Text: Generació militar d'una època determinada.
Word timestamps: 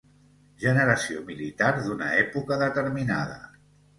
Generació 0.61 1.19
militar 1.27 1.69
d'una 1.83 2.09
època 2.21 2.59
determinada. 2.65 3.39